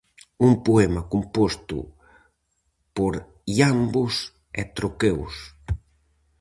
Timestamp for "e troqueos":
4.59-5.33